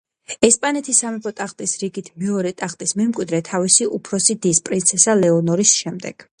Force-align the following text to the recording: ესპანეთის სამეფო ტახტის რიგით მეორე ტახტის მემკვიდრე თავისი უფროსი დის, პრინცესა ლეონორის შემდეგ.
ესპანეთის 0.47 1.01
სამეფო 1.03 1.33
ტახტის 1.41 1.75
რიგით 1.83 2.09
მეორე 2.23 2.55
ტახტის 2.63 2.95
მემკვიდრე 3.03 3.43
თავისი 3.53 3.89
უფროსი 4.01 4.39
დის, 4.47 4.65
პრინცესა 4.71 5.19
ლეონორის 5.25 5.79
შემდეგ. 5.87 6.29